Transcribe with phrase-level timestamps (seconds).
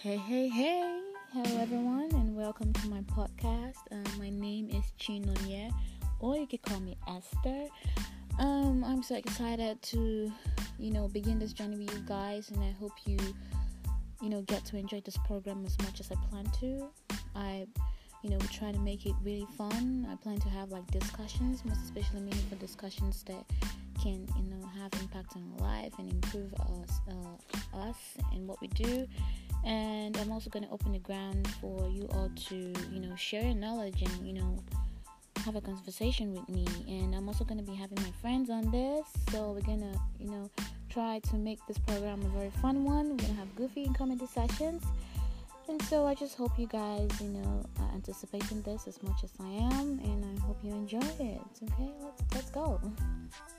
[0.00, 1.00] Hey, hey, hey.
[1.32, 3.78] Hello, everyone, and welcome to my podcast.
[3.90, 5.72] Uh, my name is Chinonye,
[6.20, 7.66] or you can call me Esther.
[8.38, 10.32] Um, I'm so excited to,
[10.78, 13.18] you know, begin this journey with you guys, and I hope you,
[14.22, 16.88] you know, get to enjoy this program as much as I plan to.
[17.34, 17.66] I,
[18.22, 20.06] you know, try to make it really fun.
[20.08, 23.44] I plan to have like discussions, most especially meaningful discussions that
[24.00, 27.96] can, you know, have impact on our life and improve us, uh, us
[28.32, 29.08] and what we do
[29.64, 33.42] and I'm also going to open the ground for you all to, you know, share
[33.42, 34.62] your knowledge and, you know,
[35.44, 36.66] have a conversation with me.
[36.86, 40.00] And I'm also going to be having my friends on this, so we're going to,
[40.18, 40.50] you know,
[40.88, 43.10] try to make this program a very fun one.
[43.10, 44.82] We're going to have goofy and comedy sessions.
[45.68, 49.32] And so I just hope you guys, you know, are anticipating this as much as
[49.38, 51.40] I am, and I hope you enjoy it.
[51.62, 52.80] Okay, let's let's go.